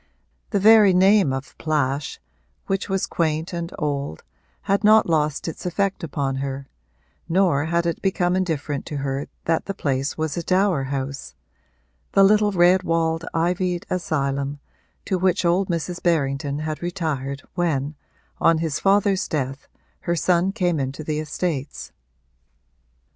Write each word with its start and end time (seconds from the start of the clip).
The 0.49 0.57
very 0.59 0.95
name 0.95 1.31
of 1.31 1.55
Plash, 1.59 2.19
which 2.65 2.89
was 2.89 3.05
quaint 3.05 3.53
and 3.53 3.71
old, 3.77 4.23
had 4.63 4.83
not 4.83 5.07
lost 5.07 5.47
its 5.47 5.63
effect 5.63 6.03
upon 6.03 6.37
her, 6.37 6.67
nor 7.29 7.65
had 7.65 7.85
it 7.85 8.01
become 8.01 8.35
indifferent 8.35 8.87
to 8.87 8.97
her 8.97 9.27
that 9.45 9.65
the 9.65 9.75
place 9.75 10.17
was 10.17 10.35
a 10.35 10.41
dower 10.41 10.85
house 10.85 11.35
the 12.13 12.23
little 12.23 12.51
red 12.51 12.81
walled, 12.81 13.25
ivied 13.31 13.85
asylum 13.91 14.59
to 15.05 15.19
which 15.19 15.45
old 15.45 15.67
Mrs. 15.69 16.01
Berrington 16.01 16.57
had 16.61 16.81
retired 16.81 17.43
when, 17.53 17.93
on 18.39 18.57
his 18.57 18.79
father's 18.79 19.27
death, 19.27 19.67
her 20.09 20.15
son 20.15 20.51
came 20.51 20.79
into 20.79 21.03
the 21.03 21.19
estates. 21.19 21.91